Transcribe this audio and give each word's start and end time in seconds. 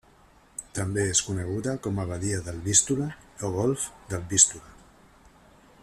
També 0.77 1.03
és 1.09 1.19
coneguda 1.27 1.75
com 1.87 2.01
a 2.03 2.05
badia 2.13 2.39
del 2.47 2.57
Vístula 2.69 3.11
o 3.49 3.53
golf 3.59 3.85
del 4.15 4.25
Vístula. 4.33 4.75